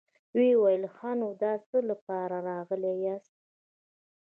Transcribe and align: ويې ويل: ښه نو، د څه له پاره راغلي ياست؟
ويې 0.35 0.53
ويل: 0.61 0.83
ښه 0.95 1.09
نو، 1.19 1.29
د 1.41 1.43
څه 1.67 1.77
له 1.87 1.95
پاره 2.05 2.39
راغلي 2.49 2.93
ياست؟ 3.05 3.33